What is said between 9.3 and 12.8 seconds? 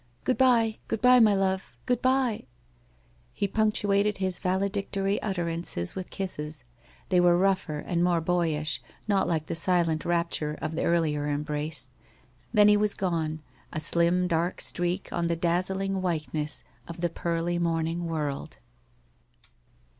the silent rapture of the earlier embrace. Then he